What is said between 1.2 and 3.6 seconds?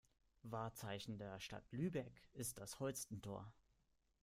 Stadt Lübeck ist das Holstentor.